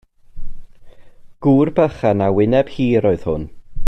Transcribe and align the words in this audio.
Gŵr 1.47 1.71
bychan 1.81 2.25
a 2.29 2.31
wyneb 2.39 2.73
hir 2.79 3.09
oedd 3.11 3.27
hwn. 3.29 3.47